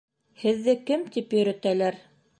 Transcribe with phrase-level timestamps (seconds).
[0.43, 2.05] Һеҙҙе кем тип йөрөтәләр?